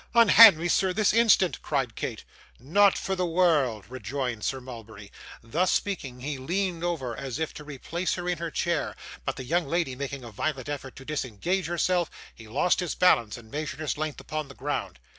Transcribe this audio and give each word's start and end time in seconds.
'Unhand 0.15 0.57
me, 0.57 0.67
sir, 0.67 0.91
this 0.91 1.13
instant,' 1.13 1.61
cried 1.61 1.95
Kate. 1.95 2.23
'Not 2.59 2.97
for 2.97 3.15
the 3.15 3.23
world,' 3.27 3.85
rejoined 3.87 4.43
Sir 4.43 4.59
Mulberry. 4.59 5.11
Thus 5.43 5.71
speaking, 5.71 6.21
he 6.21 6.39
leaned 6.39 6.83
over, 6.83 7.15
as 7.15 7.37
if 7.37 7.53
to 7.53 7.63
replace 7.63 8.15
her 8.15 8.27
in 8.27 8.39
her 8.39 8.49
chair; 8.49 8.95
but 9.25 9.35
the 9.35 9.43
young 9.45 9.67
lady, 9.67 9.95
making 9.95 10.23
a 10.23 10.31
violent 10.31 10.69
effort 10.69 10.95
to 10.95 11.05
disengage 11.05 11.67
herself, 11.67 12.09
he 12.33 12.47
lost 12.47 12.79
his 12.79 12.95
balance, 12.95 13.37
and 13.37 13.51
measured 13.51 13.79
his 13.79 13.95
length 13.95 14.19
upon 14.19 14.47
the 14.47 14.55
ground. 14.55 14.97